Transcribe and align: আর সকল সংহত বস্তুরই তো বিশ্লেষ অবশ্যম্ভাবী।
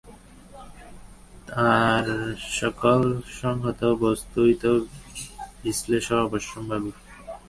আর 1.73 2.05
সকল 2.59 3.01
সংহত 3.41 3.81
বস্তুরই 4.03 4.55
তো 4.63 4.71
বিশ্লেষ 5.63 6.05
অবশ্যম্ভাবী। 6.25 6.91